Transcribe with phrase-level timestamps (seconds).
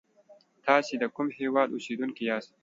[0.65, 2.51] تاسی دکوم هیواد اوسیدونکی یاست